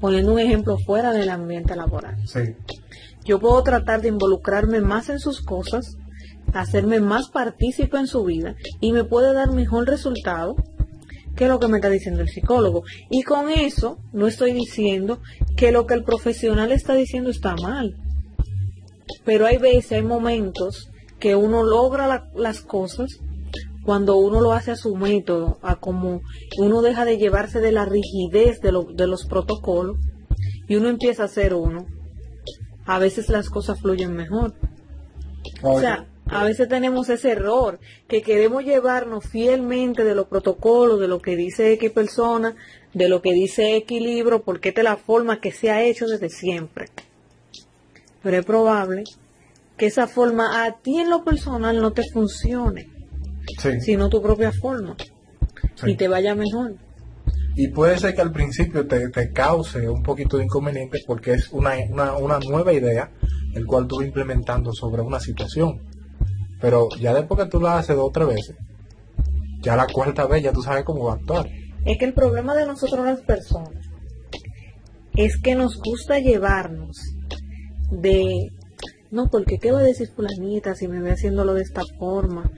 poniendo 0.01 0.33
un 0.33 0.39
ejemplo 0.39 0.79
fuera 0.79 1.13
del 1.13 1.31
ambiente 1.31 1.75
laboral. 1.77 2.17
Sí. 2.27 2.41
Yo 3.25 3.39
puedo 3.41 3.63
tratar 3.63 4.01
de 4.01 4.09
involucrarme 4.09 4.81
más 4.81 5.09
en 5.11 5.19
sus 5.19 5.43
cosas, 5.43 5.97
hacerme 6.55 7.01
más 7.01 7.29
partícipe 7.29 7.99
en 7.99 8.07
su 8.07 8.25
vida 8.25 8.55
y 8.81 8.93
me 8.93 9.05
puede 9.05 9.35
dar 9.35 9.53
mejor 9.53 9.87
resultado 9.87 10.57
que 11.37 11.47
lo 11.47 11.61
que 11.61 11.69
me 11.69 11.77
está 11.77 11.91
diciendo 11.91 12.23
el 12.23 12.29
psicólogo. 12.29 12.83
Y 13.11 13.23
con 13.23 13.51
eso 13.51 13.99
no 14.13 14.27
estoy 14.27 14.53
diciendo 14.53 15.21
que 15.57 15.73
lo 15.73 15.87
que 15.87 15.95
el 15.95 16.05
profesional 16.05 16.73
está 16.73 16.95
diciendo 16.95 17.31
está 17.31 17.55
mal. 17.57 17.97
Pero 19.25 19.47
hay 19.47 19.59
veces, 19.59 19.93
hay 19.93 20.03
momentos 20.03 20.91
que 21.19 21.35
uno 21.37 21.63
logra 21.63 22.07
la- 22.07 22.31
las 22.35 22.61
cosas 22.61 23.19
cuando 23.85 24.17
uno 24.17 24.41
lo 24.41 24.53
hace 24.53 24.71
a 24.71 24.77
su 24.77 24.95
método, 24.97 25.59
a 25.63 25.77
como 25.77 26.21
uno 26.59 26.83
deja 26.83 27.05
de 27.05 27.17
llevarse 27.17 27.61
de 27.61 27.73
la 27.73 27.85
rigidez 27.87 28.61
de, 28.61 28.73
de 28.95 29.07
los 29.07 29.25
protocolos 29.27 29.97
y 30.69 30.77
uno 30.77 30.89
empieza 30.89 31.25
a 31.25 31.29
ser 31.29 31.55
uno, 31.55 31.87
a 32.85 32.99
veces 32.99 33.29
las 33.31 33.49
cosas 33.49 33.81
fluyen 33.81 34.15
mejor. 34.15 34.55
O 35.63 35.81
sea, 35.81 36.07
a 36.27 36.45
veces 36.45 36.69
tenemos 36.69 37.09
ese 37.09 37.31
error, 37.31 37.79
que 38.07 38.21
queremos 38.21 38.63
llevarnos 38.65 39.25
fielmente 39.25 40.05
de 40.05 40.15
los 40.15 40.27
protocolos, 40.27 41.01
de 41.01 41.09
lo 41.09 41.21
que 41.23 41.37
dice 41.37 41.73
X 41.73 41.91
persona, 41.91 42.55
de 42.93 43.09
lo 43.09 43.23
que 43.23 43.33
dice 43.33 43.77
X 43.77 44.03
libro, 44.03 44.43
porque 44.43 44.69
esta 44.69 44.83
es 44.83 44.85
la 44.85 44.97
forma 44.97 45.41
que 45.41 45.53
se 45.53 45.71
ha 45.71 45.83
hecho 45.83 46.07
desde 46.07 46.29
siempre. 46.29 46.89
Pero 48.23 48.37
es 48.37 48.45
probable 48.45 49.05
que 49.79 49.87
esa 49.87 50.07
forma 50.07 50.65
a 50.65 50.81
ti 50.81 50.99
en 50.99 51.09
lo 51.09 51.25
personal 51.25 51.81
no 51.81 51.93
te 51.93 52.03
funcione, 52.13 52.89
sino 53.81 54.09
tu 54.09 54.21
propia 54.21 54.53
forma, 54.53 54.97
y 55.87 55.95
te 55.95 56.09
vaya 56.09 56.35
mejor. 56.35 56.75
Y 57.57 57.69
puede 57.69 57.99
ser 57.99 58.15
que 58.15 58.21
al 58.21 58.33
principio 58.33 58.87
te, 58.87 59.33
cause 59.33 59.89
un 59.89 60.03
poquito 60.03 60.37
de 60.37 60.45
inconveniente 60.45 61.01
porque 61.07 61.33
es 61.33 61.51
una, 61.53 61.73
una, 61.91 62.13
una 62.17 62.39
nueva 62.39 62.73
idea 62.73 63.11
el 63.55 63.67
cual 63.67 63.87
tú 63.87 63.97
vas 63.97 64.07
implementando 64.07 64.73
sobre 64.73 65.03
una 65.03 65.19
situación. 65.19 65.81
Pero 66.61 66.89
ya 67.01 67.15
después 67.15 67.41
que 67.41 67.51
tú 67.51 67.61
lo 67.61 67.69
haces 67.69 67.97
dos 67.97 68.09
o 68.09 68.13
tres 68.13 68.29
veces, 68.29 68.57
ya 69.61 69.77
la 69.77 69.87
cuarta 69.87 70.27
vez 70.27 70.43
ya 70.43 70.53
tú 70.53 70.63
sabes 70.63 70.85
cómo 70.85 71.05
va 71.05 71.13
a 71.13 71.17
actuar. 71.17 71.49
Es 71.85 71.99
que 71.99 72.05
el 72.05 72.15
problema 72.15 72.55
de 72.55 72.67
nosotros 72.67 73.05
las 73.05 73.21
personas 73.23 73.89
es 75.15 75.37
que 75.41 75.55
nos 75.55 75.81
gusta 75.81 76.19
llevarnos 76.21 76.97
de 77.91 78.53
no, 79.11 79.31
porque 79.31 79.59
¿qué 79.59 79.73
va 79.73 79.81
a 79.81 79.85
decir 79.85 80.09
fulanita 80.15 80.75
si 80.75 80.87
me 80.87 81.01
ve 81.01 81.13
haciéndolo 81.13 81.55
de 81.55 81.63
esta 81.63 81.83
forma? 81.99 82.51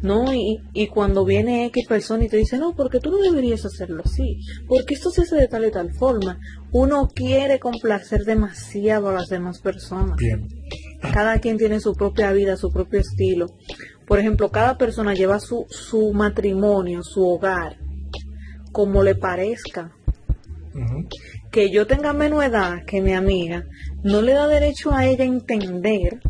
No, 0.00 0.32
y, 0.32 0.58
y 0.72 0.86
cuando 0.86 1.24
viene 1.24 1.66
X 1.66 1.86
persona 1.86 2.24
y 2.24 2.28
te 2.28 2.36
dice, 2.36 2.58
no, 2.58 2.74
porque 2.74 3.00
tú 3.00 3.10
no 3.10 3.18
deberías 3.18 3.64
hacerlo 3.66 4.02
así, 4.04 4.40
porque 4.66 4.94
esto 4.94 5.10
se 5.10 5.22
hace 5.22 5.36
de 5.36 5.48
tal 5.48 5.66
y 5.66 5.70
tal 5.70 5.92
forma. 5.92 6.38
Uno 6.72 7.08
quiere 7.08 7.58
complacer 7.58 8.24
demasiado 8.24 9.08
a 9.08 9.12
las 9.12 9.28
demás 9.28 9.60
personas. 9.60 10.16
Bien. 10.16 10.48
Cada 11.12 11.38
quien 11.38 11.58
tiene 11.58 11.80
su 11.80 11.94
propia 11.94 12.32
vida, 12.32 12.56
su 12.56 12.70
propio 12.70 13.00
estilo. 13.00 13.46
Por 14.06 14.18
ejemplo, 14.18 14.50
cada 14.50 14.78
persona 14.78 15.14
lleva 15.14 15.38
su, 15.38 15.66
su 15.68 16.12
matrimonio, 16.12 17.02
su 17.02 17.26
hogar, 17.26 17.76
como 18.72 19.02
le 19.02 19.14
parezca. 19.14 19.92
Que 21.50 21.70
yo 21.70 21.86
tenga 21.86 22.12
menos 22.12 22.44
edad 22.44 22.84
que 22.86 23.02
mi 23.02 23.12
amiga, 23.12 23.64
no 24.02 24.22
le 24.22 24.32
da 24.32 24.46
derecho 24.46 24.92
a 24.92 25.06
ella 25.06 25.24
entender 25.24 26.20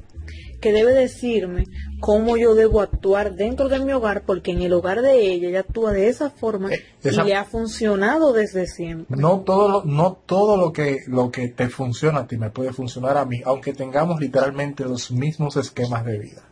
que 0.61 0.73
debe 0.73 0.93
decirme 0.93 1.65
cómo 2.01 2.37
yo 2.37 2.55
debo 2.55 2.81
actuar 2.81 3.35
dentro 3.35 3.69
de 3.69 3.79
mi 3.79 3.93
hogar, 3.93 4.25
porque 4.25 4.53
en 4.53 4.63
el 4.63 4.73
hogar 4.73 5.03
de 5.03 5.33
ella 5.33 5.49
ella 5.49 5.61
actúa 5.61 5.93
de 5.93 6.09
esa 6.09 6.31
forma 6.31 6.73
eh, 6.73 6.83
y 7.05 7.11
le 7.11 7.35
ha 7.35 7.45
funcionado 7.45 8.33
desde 8.33 8.67
siempre. 8.67 9.17
No 9.17 9.41
todo 9.41 9.69
lo, 9.69 9.85
no 9.85 10.19
todo 10.27 10.57
lo 10.57 10.73
que 10.73 10.99
lo 11.07 11.31
que 11.31 11.49
te 11.49 11.69
funciona 11.69 12.21
a 12.21 12.27
ti 12.27 12.37
me 12.37 12.51
puede 12.51 12.73
funcionar 12.73 13.17
a 13.17 13.25
mí, 13.25 13.41
aunque 13.45 13.73
tengamos 13.73 14.21
literalmente 14.21 14.85
los 14.85 15.11
mismos 15.11 15.57
esquemas 15.57 16.05
de 16.05 16.19
vida. 16.19 16.43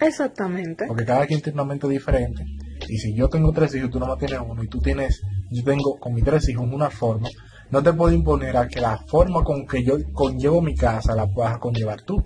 Exactamente. 0.00 0.86
Porque 0.86 1.04
cada 1.04 1.26
quien 1.26 1.40
tiene 1.40 1.60
una 1.60 1.68
mente 1.68 1.88
diferente. 1.88 2.44
Y 2.88 2.98
si 2.98 3.14
yo 3.14 3.28
tengo 3.28 3.52
tres 3.52 3.74
hijos, 3.74 3.90
tú 3.90 3.98
no 3.98 4.16
tienes 4.16 4.38
uno, 4.46 4.62
y 4.62 4.68
tú 4.68 4.78
tienes, 4.80 5.22
yo 5.50 5.64
tengo 5.64 5.98
con 5.98 6.14
mis 6.14 6.24
tres 6.24 6.48
hijos 6.48 6.66
una 6.70 6.90
forma, 6.90 7.28
no 7.70 7.82
te 7.82 7.92
puedo 7.92 8.14
imponer 8.14 8.56
a 8.56 8.68
que 8.68 8.80
la 8.80 8.98
forma 9.06 9.42
con 9.44 9.66
que 9.66 9.84
yo 9.84 9.96
conllevo 10.12 10.62
mi 10.62 10.74
casa 10.74 11.14
la 11.14 11.26
puedas 11.26 11.58
conllevar 11.58 12.02
tú. 12.02 12.22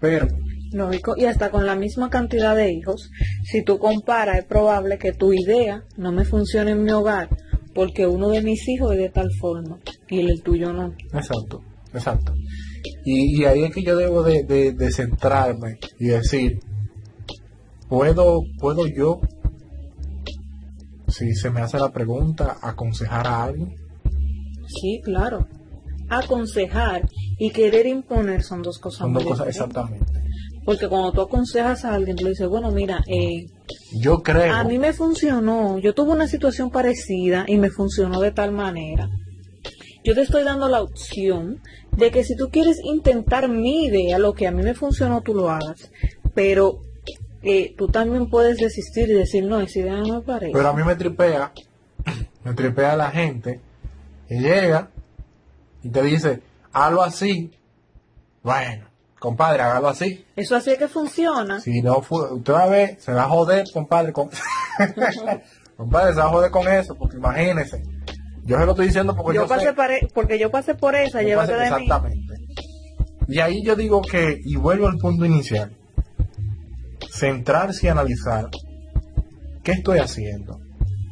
Pero 0.00 0.26
Lógico, 0.72 1.14
y 1.16 1.24
hasta 1.24 1.50
con 1.50 1.64
la 1.64 1.76
misma 1.76 2.10
cantidad 2.10 2.54
de 2.54 2.72
hijos, 2.72 3.10
si 3.44 3.62
tú 3.62 3.78
comparas, 3.78 4.38
es 4.38 4.44
probable 4.44 4.98
que 4.98 5.12
tu 5.12 5.32
idea 5.32 5.82
no 5.96 6.12
me 6.12 6.24
funcione 6.24 6.72
en 6.72 6.82
mi 6.82 6.90
hogar, 6.90 7.28
porque 7.74 8.06
uno 8.06 8.28
de 8.28 8.42
mis 8.42 8.68
hijos 8.68 8.92
es 8.92 8.98
de 8.98 9.08
tal 9.08 9.30
forma 9.40 9.78
y 10.08 10.20
el 10.20 10.42
tuyo 10.42 10.72
no. 10.72 10.94
Exacto, 11.12 11.62
exacto. 11.94 12.34
Y, 13.04 13.44
ahí 13.44 13.64
es 13.64 13.74
que 13.74 13.82
yo 13.82 13.96
debo 13.96 14.22
de, 14.22 14.42
de, 14.44 14.90
centrarme 14.90 15.78
y 15.98 16.08
decir, 16.08 16.58
¿puedo, 17.88 18.42
¿puedo 18.60 18.86
yo, 18.86 19.20
si 21.18 21.34
se 21.34 21.50
me 21.50 21.60
hace 21.60 21.78
la 21.78 21.90
pregunta, 21.90 22.58
aconsejar 22.62 23.26
a 23.26 23.44
alguien? 23.44 23.74
Sí, 24.68 25.00
claro. 25.02 25.46
Aconsejar 26.08 27.08
y 27.38 27.50
querer 27.50 27.86
imponer 27.86 28.42
son 28.42 28.62
dos 28.62 28.78
cosas 28.78 29.00
Son 29.00 29.12
dos 29.12 29.24
cosas, 29.24 29.48
exactamente. 29.48 30.06
Porque 30.64 30.88
cuando 30.88 31.12
tú 31.12 31.22
aconsejas 31.22 31.84
a 31.84 31.94
alguien, 31.94 32.16
tú 32.16 32.24
le 32.24 32.30
dices, 32.30 32.48
bueno, 32.48 32.70
mira, 32.70 33.02
eh, 33.06 33.46
yo 34.00 34.22
creo. 34.22 34.54
A 34.54 34.64
mí 34.64 34.78
me 34.78 34.92
funcionó. 34.92 35.78
Yo 35.78 35.94
tuve 35.94 36.12
una 36.12 36.28
situación 36.28 36.70
parecida 36.70 37.44
y 37.48 37.56
me 37.56 37.70
funcionó 37.70 38.20
de 38.20 38.32
tal 38.32 38.52
manera. 38.52 39.08
Yo 40.04 40.14
te 40.14 40.22
estoy 40.22 40.44
dando 40.44 40.68
la 40.68 40.82
opción 40.82 41.60
de 41.96 42.10
que 42.10 42.22
si 42.22 42.36
tú 42.36 42.48
quieres 42.50 42.78
intentar 42.84 43.48
mi 43.48 43.86
idea, 43.86 44.18
lo 44.18 44.34
que 44.34 44.46
a 44.46 44.52
mí 44.52 44.62
me 44.62 44.74
funcionó, 44.74 45.22
tú 45.22 45.34
lo 45.34 45.50
hagas. 45.50 45.90
Pero 46.34 46.80
eh, 47.42 47.74
tú 47.76 47.88
también 47.88 48.28
puedes 48.28 48.58
desistir 48.58 49.08
y 49.10 49.14
decir, 49.14 49.44
no, 49.44 49.60
esa 49.60 49.78
idea 49.78 49.96
no 49.96 50.14
me 50.14 50.20
parece. 50.20 50.52
Pero 50.52 50.68
a 50.68 50.72
mí 50.72 50.82
me 50.84 50.96
tripea, 50.96 51.52
me 52.44 52.54
tripea 52.54 52.96
la 52.96 53.10
gente 53.10 53.60
y 54.28 54.40
llega 54.40 54.90
y 55.82 55.88
te 55.90 56.02
dice, 56.02 56.42
hazlo 56.72 57.02
así. 57.02 57.50
Bueno, 58.42 58.88
Compadre, 59.18 59.62
hágalo 59.62 59.88
así. 59.88 60.24
Eso 60.36 60.56
así 60.56 60.70
es 60.70 60.78
que 60.78 60.88
funciona. 60.88 61.60
Si 61.60 61.82
no, 61.82 61.98
usted 61.98 62.52
va 62.52 62.62
a 62.62 62.68
ver, 62.68 63.00
se 63.00 63.12
va 63.12 63.24
a 63.24 63.28
joder, 63.28 63.64
compadre. 63.72 64.12
compadre, 65.76 66.14
se 66.14 66.20
va 66.20 66.26
a 66.26 66.28
joder 66.28 66.50
con 66.50 66.68
eso, 66.68 66.94
porque 66.94 67.16
imagínese. 67.16 67.82
Yo 68.44 68.58
se 68.58 68.64
lo 68.64 68.72
estoy 68.72 68.86
diciendo 68.86 69.14
porque 69.14 69.36
yo, 69.36 69.46
pasé 69.46 69.74
porque 70.14 70.38
yo 70.38 70.50
pasé 70.50 70.74
por 70.74 70.94
esa, 70.94 71.20
llévate 71.22 71.52
de 71.52 71.64
Exactamente. 71.64 72.34
Y 73.26 73.40
ahí 73.40 73.62
yo 73.62 73.76
digo 73.76 74.00
que, 74.00 74.38
y 74.42 74.56
vuelvo 74.56 74.86
al 74.86 74.96
punto 74.96 75.24
inicial, 75.26 75.70
centrarse 77.10 77.86
y 77.86 77.90
analizar 77.90 78.48
qué 79.62 79.72
estoy 79.72 79.98
haciendo, 79.98 80.60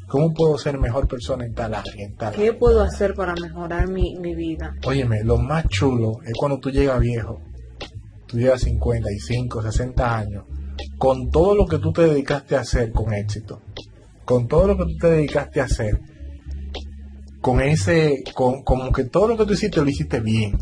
cómo 0.08 0.32
puedo 0.32 0.58
ser 0.58 0.78
mejor 0.78 1.08
persona 1.08 1.44
en 1.44 1.54
tal 1.54 1.74
área, 1.74 1.92
en 1.96 2.16
tal 2.16 2.34
¿Qué 2.34 2.52
puedo 2.52 2.82
hacer 2.82 3.14
para 3.14 3.34
mejorar 3.34 3.88
mi, 3.88 4.16
mi 4.16 4.34
vida? 4.34 4.74
Óyeme, 4.84 5.22
lo 5.24 5.38
más 5.38 5.68
chulo 5.68 6.20
es 6.24 6.32
cuando 6.38 6.58
tú 6.58 6.70
llegas 6.70 7.00
viejo 7.00 7.40
tú 8.26 8.38
llevas 8.38 8.62
55, 8.62 9.62
60 9.62 10.18
años, 10.18 10.44
con 10.98 11.30
todo 11.30 11.54
lo 11.54 11.66
que 11.66 11.78
tú 11.78 11.92
te 11.92 12.02
dedicaste 12.02 12.56
a 12.56 12.60
hacer 12.60 12.92
con 12.92 13.14
éxito, 13.14 13.62
con 14.24 14.48
todo 14.48 14.66
lo 14.66 14.76
que 14.76 14.84
tú 14.84 14.98
te 14.98 15.10
dedicaste 15.10 15.60
a 15.60 15.64
hacer, 15.64 16.00
con 17.40 17.60
ese, 17.60 18.24
con, 18.34 18.62
como 18.62 18.92
que 18.92 19.04
todo 19.04 19.28
lo 19.28 19.36
que 19.36 19.46
tú 19.46 19.52
hiciste 19.52 19.80
lo 19.80 19.88
hiciste 19.88 20.20
bien. 20.20 20.58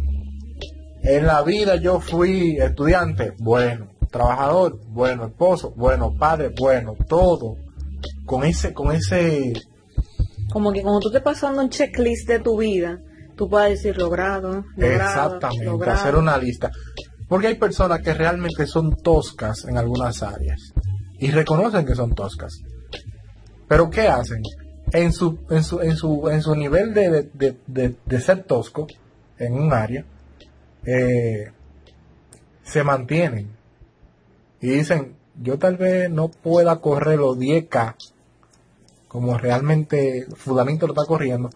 En 1.02 1.26
la 1.26 1.42
vida 1.42 1.76
yo 1.76 2.00
fui 2.00 2.56
estudiante, 2.58 3.32
bueno, 3.38 3.88
trabajador, 4.14 4.78
bueno, 4.90 5.26
esposo, 5.26 5.72
bueno, 5.74 6.14
padre, 6.16 6.54
bueno, 6.56 6.94
todo, 7.08 7.56
con 8.24 8.44
ese, 8.44 8.72
con 8.72 8.92
ese... 8.92 9.52
Como 10.52 10.72
que 10.72 10.82
cuando 10.82 11.00
tú 11.00 11.10
te 11.10 11.20
pasando 11.20 11.60
un 11.60 11.68
checklist 11.68 12.28
de 12.28 12.38
tu 12.38 12.56
vida, 12.56 13.00
tú 13.36 13.48
puedes 13.48 13.70
decir 13.70 13.98
logrado, 13.98 14.64
logrado 14.76 15.34
Exactamente, 15.34 15.90
hacer 15.90 16.14
una 16.14 16.38
lista. 16.38 16.70
Porque 17.28 17.48
hay 17.48 17.56
personas 17.56 18.02
que 18.02 18.14
realmente 18.14 18.68
son 18.68 18.94
toscas 18.94 19.64
en 19.64 19.78
algunas 19.78 20.22
áreas 20.22 20.60
y 21.18 21.32
reconocen 21.32 21.84
que 21.84 21.96
son 21.96 22.14
toscas. 22.14 22.60
Pero 23.66 23.90
¿qué 23.90 24.06
hacen? 24.06 24.42
En 24.92 25.12
su, 25.12 25.40
en 25.50 25.64
su, 25.64 25.80
en 25.80 25.96
su, 25.96 26.28
en 26.28 26.40
su 26.40 26.54
nivel 26.54 26.94
de, 26.94 27.30
de, 27.66 28.20
ser 28.20 28.44
tosco 28.44 28.86
en 29.38 29.54
un 29.54 29.72
área, 29.72 30.04
eh, 30.84 31.50
se 32.62 32.84
mantienen 32.84 33.63
y 34.64 34.70
dicen, 34.70 35.14
yo 35.42 35.58
tal 35.58 35.76
vez 35.76 36.10
no 36.10 36.28
pueda 36.28 36.80
correr 36.80 37.18
los 37.18 37.36
10K 37.36 37.94
como 39.14 39.38
realmente 39.38 40.26
fulanito 40.34 40.88
lo 40.88 40.92
está 40.92 41.06
corriendo, 41.06 41.48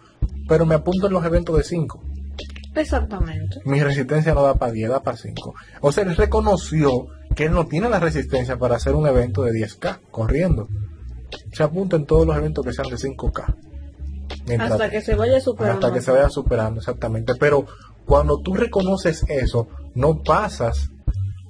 pero 0.47 0.65
me 0.65 0.75
apunto 0.75 1.07
en 1.07 1.13
los 1.13 1.25
eventos 1.25 1.57
de 1.57 1.63
5. 1.63 2.01
Exactamente. 2.75 3.61
Mi 3.65 3.83
resistencia 3.83 4.33
no 4.33 4.43
da 4.43 4.53
para 4.53 4.71
10, 4.71 4.89
da 4.91 5.01
para 5.01 5.17
5. 5.17 5.55
O 5.81 5.91
sea, 5.91 6.03
él 6.03 6.15
reconoció 6.15 7.07
que 7.35 7.47
él 7.47 7.51
no 7.51 7.65
tiene 7.65 7.89
la 7.89 7.99
resistencia 7.99 8.57
para 8.57 8.75
hacer 8.77 8.95
un 8.95 9.07
evento 9.07 9.43
de 9.43 9.51
10K 9.51 9.99
corriendo. 10.11 10.69
Se 11.51 11.63
apunta 11.63 11.95
en 11.95 12.05
todos 12.05 12.27
los 12.27 12.37
eventos 12.37 12.63
que 12.63 12.71
sean 12.71 12.87
de 12.89 12.95
5K. 12.95 13.55
hasta 14.59 14.89
que 14.89 15.01
se 15.01 15.15
vaya 15.15 15.41
superando. 15.41 15.85
Hasta 15.85 15.93
que 15.93 16.01
se 16.01 16.11
vaya 16.11 16.29
superando, 16.29 16.79
exactamente. 16.79 17.33
Pero 17.39 17.65
cuando 18.05 18.39
tú 18.39 18.53
reconoces 18.53 19.25
eso, 19.27 19.67
no 19.95 20.21
pasas 20.23 20.91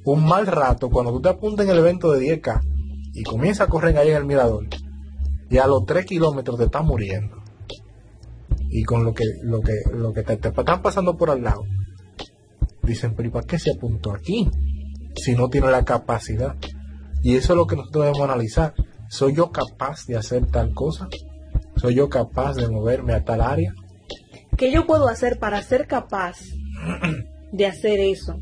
un 0.06 0.26
mal 0.26 0.48
rato 0.48 0.90
cuando 0.90 1.12
tú 1.12 1.22
te 1.22 1.30
apuntas 1.30 1.66
en 1.66 1.72
el 1.72 1.80
evento 1.80 2.12
de 2.12 2.42
10K 2.42 2.62
y 3.14 3.24
comienzas 3.24 3.68
a 3.68 3.70
correr 3.70 3.98
ahí 3.98 4.10
en 4.10 4.18
el 4.18 4.26
mirador 4.26 4.68
y 5.50 5.58
a 5.58 5.68
los 5.68 5.86
3 5.86 6.06
kilómetros 6.06 6.58
te 6.58 6.66
estás 6.66 6.84
muriendo 6.84 7.38
y 8.70 8.84
con 8.84 9.04
lo 9.04 9.14
que 9.14 9.24
lo 9.44 9.62
que 9.62 9.74
lo 9.94 10.14
que 10.14 10.24
te, 10.24 10.34
están 10.34 10.82
pasando 10.82 11.18
por 11.18 11.32
al 11.32 11.44
lado 11.44 11.64
dicen 12.84 13.14
pero 13.16 13.30
¿y 13.30 13.32
para 13.32 13.46
qué 13.46 13.60
se 13.60 13.72
apuntó 13.72 14.12
aquí 14.12 14.50
si 15.16 15.36
no 15.36 15.50
tiene 15.50 15.70
la 15.70 15.86
capacidad 15.86 16.56
Y 17.22 17.36
eso 17.36 17.54
es 17.54 17.58
lo 17.58 17.68
que 17.68 17.76
nosotros 17.76 18.06
debemos 18.06 18.30
analizar. 18.30 18.74
¿Soy 19.10 19.36
yo 19.36 19.52
capaz 19.52 20.06
de 20.06 20.16
hacer 20.18 20.46
tal 20.46 20.74
cosa? 20.74 21.10
¿Soy 21.76 21.96
yo 21.96 22.10
capaz 22.10 22.56
de 22.56 22.70
moverme 22.70 23.14
a 23.14 23.24
tal 23.24 23.42
área? 23.42 23.74
¿Qué 24.58 24.72
yo 24.72 24.86
puedo 24.86 25.08
hacer 25.08 25.40
para 25.40 25.62
ser 25.62 25.88
capaz 25.88 26.40
de 27.52 27.66
hacer 27.66 28.00
eso? 28.00 28.40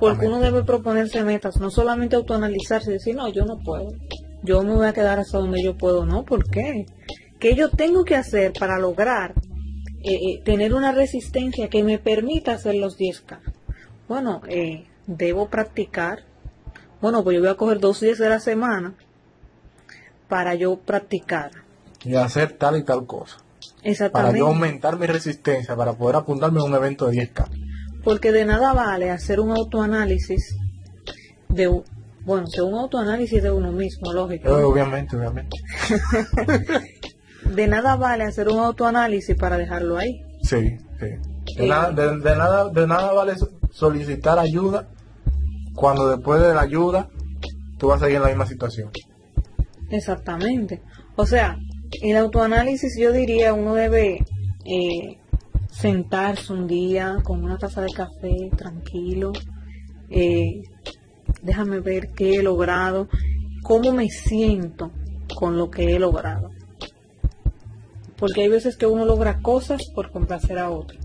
Porque 0.00 0.26
uno 0.26 0.40
debe 0.40 0.64
proponerse 0.64 1.22
metas, 1.22 1.58
no 1.58 1.70
solamente 1.70 2.16
autoanalizarse 2.16 2.90
y 2.90 2.94
decir, 2.94 3.14
no, 3.14 3.28
yo 3.28 3.44
no 3.44 3.58
puedo. 3.58 3.92
Yo 4.42 4.62
me 4.62 4.74
voy 4.74 4.86
a 4.86 4.92
quedar 4.92 5.18
hasta 5.18 5.38
donde 5.38 5.62
yo 5.62 5.76
puedo. 5.76 6.06
No, 6.06 6.24
¿por 6.24 6.48
qué? 6.48 6.86
¿Qué 7.38 7.54
yo 7.54 7.70
tengo 7.70 8.04
que 8.04 8.16
hacer 8.16 8.52
para 8.58 8.78
lograr 8.78 9.34
eh, 10.02 10.14
eh, 10.14 10.42
tener 10.44 10.72
una 10.72 10.92
resistencia 10.92 11.68
que 11.68 11.82
me 11.82 11.98
permita 11.98 12.52
hacer 12.52 12.76
los 12.76 12.98
10K? 12.98 13.40
Bueno, 14.08 14.40
eh, 14.48 14.86
debo 15.06 15.48
practicar. 15.48 16.20
Bueno, 17.00 17.22
pues 17.24 17.34
yo 17.34 17.40
voy 17.40 17.50
a 17.50 17.56
coger 17.56 17.80
dos 17.80 18.00
días 18.00 18.18
de 18.18 18.28
la 18.28 18.40
semana 18.40 18.94
para 20.28 20.54
yo 20.54 20.76
practicar. 20.76 21.50
Y 22.04 22.14
hacer 22.14 22.52
tal 22.52 22.78
y 22.78 22.84
tal 22.84 23.06
cosa. 23.06 23.36
Para 23.36 23.90
Exactamente. 23.90 24.38
yo 24.38 24.46
aumentar 24.46 24.98
mi 24.98 25.06
resistencia, 25.06 25.76
para 25.76 25.92
poder 25.92 26.16
apuntarme 26.16 26.60
a 26.60 26.64
un 26.64 26.74
evento 26.74 27.06
de 27.06 27.16
10K. 27.16 27.48
Porque 28.06 28.30
de 28.30 28.44
nada 28.44 28.72
vale 28.72 29.10
hacer 29.10 29.40
un 29.40 29.50
autoanálisis 29.50 30.56
de, 31.48 31.66
bueno, 32.24 32.46
de 32.56 32.62
un 32.62 32.74
autoanálisis 32.74 33.42
de 33.42 33.50
uno 33.50 33.72
mismo, 33.72 34.12
lógico. 34.12 34.48
Eh, 34.48 34.62
obviamente, 34.62 35.16
obviamente. 35.16 35.56
De 37.54 37.66
nada 37.66 37.96
vale 37.96 38.22
hacer 38.24 38.48
un 38.48 38.58
autoanálisis 38.60 39.36
para 39.36 39.58
dejarlo 39.58 39.98
ahí. 39.98 40.20
Sí, 40.42 40.56
sí. 41.00 41.06
De, 41.56 41.64
Eh. 41.64 41.68
nada, 41.68 41.90
de, 41.90 42.18
de 42.18 42.36
nada, 42.36 42.68
de 42.70 42.86
nada 42.86 43.12
vale 43.12 43.36
so- 43.36 43.50
solicitar 43.72 44.38
ayuda 44.38 44.88
cuando 45.74 46.08
después 46.08 46.40
de 46.40 46.54
la 46.54 46.60
ayuda 46.62 47.08
tú 47.78 47.88
vas 47.88 48.00
a 48.02 48.04
seguir 48.04 48.16
en 48.18 48.22
la 48.22 48.28
misma 48.28 48.46
situación. 48.46 48.90
Exactamente. 49.90 50.80
O 51.16 51.26
sea, 51.26 51.56
el 52.02 52.16
autoanálisis 52.16 52.96
yo 52.98 53.10
diría 53.12 53.52
uno 53.52 53.74
debe 53.74 54.24
eh, 54.64 55.18
sentarse 55.80 56.52
un 56.52 56.66
día 56.66 57.16
con 57.22 57.44
una 57.44 57.58
taza 57.58 57.82
de 57.82 57.92
café 57.92 58.50
tranquilo. 58.56 59.32
eh, 60.08 60.62
déjame 61.42 61.80
ver 61.80 62.10
qué 62.12 62.36
he 62.36 62.42
logrado, 62.42 63.08
cómo 63.62 63.92
me 63.92 64.08
siento 64.08 64.90
con 65.34 65.56
lo 65.58 65.70
que 65.70 65.94
he 65.94 65.98
logrado. 65.98 66.50
Porque 68.16 68.42
hay 68.42 68.48
veces 68.48 68.76
que 68.76 68.86
uno 68.86 69.04
logra 69.04 69.40
cosas 69.40 69.82
por 69.94 70.10
complacer 70.12 70.58
a 70.58 70.70
otro. 70.70 70.98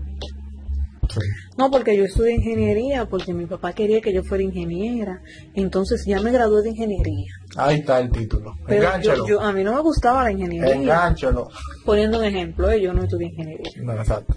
Sí. 1.10 1.20
No, 1.58 1.70
porque 1.70 1.94
yo 1.96 2.04
estudié 2.04 2.36
ingeniería, 2.36 3.04
porque 3.06 3.34
mi 3.34 3.44
papá 3.46 3.72
quería 3.74 4.00
que 4.00 4.14
yo 4.14 4.22
fuera 4.22 4.42
ingeniera. 4.44 5.20
Entonces 5.54 6.04
ya 6.06 6.20
me 6.20 6.30
gradué 6.32 6.62
de 6.62 6.70
ingeniería. 6.70 7.30
Ahí 7.56 7.80
está 7.80 7.98
el 8.00 8.10
título. 8.10 8.54
Pero 8.66 8.84
Engánchalo. 8.86 9.26
yo, 9.26 9.34
yo- 9.34 9.40
a 9.42 9.52
mí 9.52 9.62
no 9.62 9.74
me 9.74 9.80
gustaba 9.82 10.22
la 10.24 10.30
ingeniería. 10.32 10.74
Engánchalo. 10.74 11.48
Poniendo 11.84 12.18
un 12.18 12.24
ejemplo, 12.24 12.70
eh, 12.70 12.80
yo 12.80 12.94
no 12.94 13.02
estudié 13.02 13.28
ingeniería. 13.28 13.70
No, 13.82 13.92
exacto. 13.92 14.34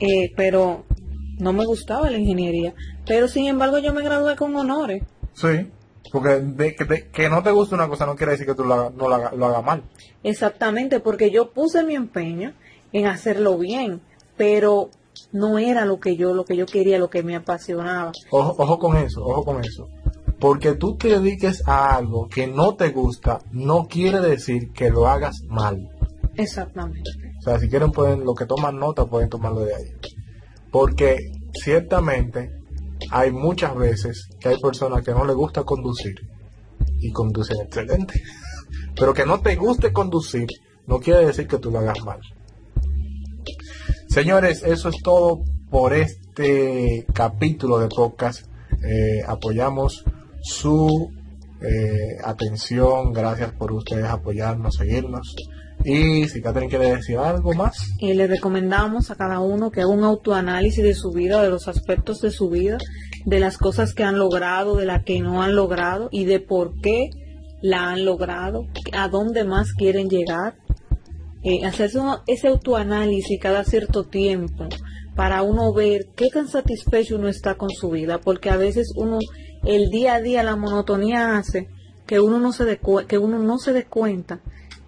Eh, 0.00 0.32
pero 0.36 0.84
no 1.38 1.52
me 1.52 1.64
gustaba 1.66 2.10
la 2.10 2.18
ingeniería. 2.18 2.74
Pero 3.06 3.28
sin 3.28 3.46
embargo 3.46 3.78
yo 3.78 3.92
me 3.94 4.02
gradué 4.02 4.34
con 4.36 4.54
honores. 4.56 5.02
Sí. 5.34 5.68
Porque 6.12 6.40
de, 6.40 6.74
que, 7.12 7.28
no 7.28 7.42
te 7.42 7.52
guste 7.52 7.74
una 7.76 7.86
cosa 7.88 8.04
no 8.06 8.16
quiere 8.16 8.32
decir 8.32 8.46
que 8.46 8.54
tú 8.54 8.64
lo, 8.64 8.74
haga- 8.74 8.90
no 8.90 9.08
lo, 9.08 9.14
haga, 9.14 9.32
lo 9.32 9.46
haga 9.46 9.62
mal. 9.62 9.82
Exactamente, 10.24 10.98
porque 11.00 11.30
yo 11.30 11.50
puse 11.52 11.84
mi 11.84 11.94
empeño 11.94 12.52
en 12.92 13.06
hacerlo 13.06 13.56
bien, 13.58 14.00
pero 14.36 14.90
no 15.32 15.58
era 15.58 15.84
lo 15.84 16.00
que 16.00 16.16
yo, 16.16 16.34
lo 16.34 16.44
que 16.44 16.56
yo 16.56 16.66
quería, 16.66 16.98
lo 16.98 17.10
que 17.10 17.22
me 17.22 17.36
apasionaba. 17.36 18.10
Ojo, 18.30 18.54
ojo 18.58 18.78
con 18.78 18.96
eso, 18.96 19.24
ojo 19.24 19.44
con 19.44 19.64
eso. 19.64 19.86
Porque 20.40 20.72
tú 20.74 20.96
te 20.96 21.08
dediques 21.08 21.62
a 21.68 21.94
algo 21.96 22.28
que 22.28 22.46
no 22.46 22.74
te 22.74 22.88
gusta, 22.90 23.38
no 23.52 23.86
quiere 23.86 24.20
decir 24.20 24.72
que 24.72 24.90
lo 24.90 25.06
hagas 25.06 25.42
mal. 25.48 25.88
Exactamente. 26.42 27.10
O 27.38 27.42
sea, 27.42 27.58
si 27.58 27.68
quieren 27.68 27.90
pueden, 27.90 28.24
lo 28.24 28.34
que 28.34 28.46
toman 28.46 28.78
nota 28.78 29.06
pueden 29.06 29.28
tomarlo 29.28 29.60
de 29.60 29.74
ahí. 29.74 29.92
Porque 30.70 31.16
ciertamente 31.52 32.50
hay 33.10 33.30
muchas 33.32 33.74
veces 33.76 34.28
que 34.38 34.50
hay 34.50 34.58
personas 34.58 35.02
que 35.04 35.12
no 35.12 35.24
les 35.24 35.36
gusta 35.36 35.64
conducir 35.64 36.14
y 36.98 37.10
conducen 37.12 37.60
excelente. 37.62 38.22
Pero 38.96 39.14
que 39.14 39.26
no 39.26 39.40
te 39.40 39.56
guste 39.56 39.92
conducir 39.92 40.46
no 40.86 40.98
quiere 40.98 41.26
decir 41.26 41.46
que 41.46 41.58
tú 41.58 41.70
lo 41.70 41.78
hagas 41.78 42.04
mal. 42.04 42.20
Señores, 44.08 44.64
eso 44.64 44.88
es 44.88 44.96
todo 45.02 45.44
por 45.70 45.92
este 45.92 47.06
capítulo 47.14 47.78
de 47.78 47.86
podcast. 47.86 48.44
Eh, 48.82 49.22
apoyamos 49.24 50.04
su 50.42 51.12
eh, 51.60 52.16
atención. 52.24 53.12
Gracias 53.12 53.52
por 53.52 53.72
ustedes 53.72 54.06
apoyarnos, 54.06 54.74
seguirnos. 54.74 55.36
Y 55.84 56.28
si 56.28 56.42
Catherine 56.42 56.68
quiere 56.68 56.96
decir 56.96 57.16
algo 57.16 57.54
más. 57.54 57.94
Y 57.98 58.12
le 58.14 58.26
recomendamos 58.26 59.10
a 59.10 59.16
cada 59.16 59.40
uno 59.40 59.70
que 59.70 59.80
haga 59.80 59.90
un 59.90 60.04
autoanálisis 60.04 60.84
de 60.84 60.94
su 60.94 61.10
vida, 61.10 61.42
de 61.42 61.48
los 61.48 61.68
aspectos 61.68 62.20
de 62.20 62.30
su 62.30 62.50
vida, 62.50 62.78
de 63.24 63.40
las 63.40 63.56
cosas 63.56 63.94
que 63.94 64.04
han 64.04 64.18
logrado, 64.18 64.76
de 64.76 64.86
las 64.86 65.04
que 65.04 65.20
no 65.20 65.42
han 65.42 65.56
logrado 65.56 66.08
y 66.12 66.24
de 66.24 66.40
por 66.40 66.80
qué 66.80 67.10
la 67.62 67.90
han 67.90 68.04
logrado, 68.04 68.66
a 68.92 69.08
dónde 69.08 69.44
más 69.44 69.72
quieren 69.72 70.08
llegar. 70.08 70.54
Eh, 71.42 71.64
hacerse 71.64 71.98
ese 72.26 72.48
autoanálisis 72.48 73.40
cada 73.40 73.64
cierto 73.64 74.04
tiempo 74.04 74.68
para 75.16 75.42
uno 75.42 75.72
ver 75.72 76.08
qué 76.14 76.28
tan 76.28 76.48
satisfecho 76.48 77.16
uno 77.16 77.28
está 77.28 77.54
con 77.54 77.70
su 77.70 77.88
vida, 77.88 78.18
porque 78.18 78.50
a 78.50 78.58
veces 78.58 78.92
uno, 78.94 79.18
el 79.64 79.88
día 79.88 80.16
a 80.16 80.20
día, 80.20 80.42
la 80.42 80.56
monotonía 80.56 81.38
hace 81.38 81.68
que 82.06 82.20
uno 82.20 82.40
no 82.40 82.52
se 82.52 82.78
que 83.08 83.18
uno 83.18 83.38
no 83.38 83.58
se 83.58 83.72
dé 83.72 83.84
cuenta 83.84 84.40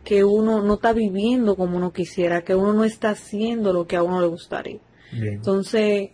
que 0.05 0.25
uno 0.25 0.63
no 0.63 0.75
está 0.75 0.93
viviendo 0.93 1.57
como 1.57 1.77
uno 1.77 1.93
quisiera, 1.93 2.43
que 2.43 2.55
uno 2.55 2.73
no 2.73 2.85
está 2.85 3.11
haciendo 3.11 3.73
lo 3.73 3.87
que 3.87 3.97
a 3.97 4.03
uno 4.03 4.21
le 4.21 4.27
gustaría. 4.27 4.79
Bien. 5.13 5.35
Entonces, 5.35 6.11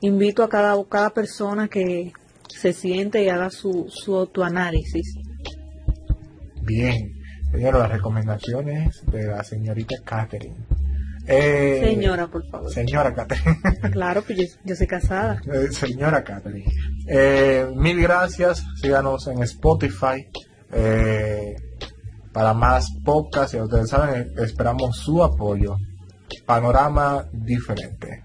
invito 0.00 0.42
a 0.42 0.48
cada, 0.48 0.76
cada 0.88 1.10
persona 1.10 1.68
que 1.68 2.12
se 2.48 2.72
siente 2.72 3.22
y 3.22 3.28
haga 3.28 3.50
su, 3.50 3.86
su 3.88 4.16
autoanálisis. 4.16 5.14
Bien. 6.62 7.12
Señora, 7.50 7.80
las 7.80 7.90
recomendaciones 7.92 9.04
de 9.10 9.26
la 9.26 9.44
señorita 9.44 9.96
Catherine. 10.04 10.56
Eh, 11.26 11.80
Señora, 11.84 12.26
por 12.26 12.44
favor. 12.48 12.72
Señora 12.72 13.14
Catherine. 13.14 13.56
Claro, 13.92 14.22
pues 14.22 14.38
yo, 14.38 14.44
yo 14.64 14.74
soy 14.74 14.86
casada. 14.86 15.40
Eh, 15.52 15.68
señora 15.70 16.24
Catherine. 16.24 16.64
Eh, 17.06 17.66
mil 17.76 18.00
gracias. 18.00 18.64
Síganos 18.80 19.26
en 19.28 19.42
Spotify. 19.42 20.26
eh, 20.72 21.54
para 22.32 22.54
más 22.54 22.90
podcasts, 23.04 23.54
y 23.54 23.60
ustedes 23.60 23.90
saben, 23.90 24.32
esperamos 24.38 24.96
su 24.96 25.22
apoyo. 25.22 25.76
Panorama 26.46 27.26
diferente. 27.32 28.24